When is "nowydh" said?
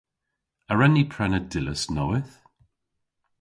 1.95-2.35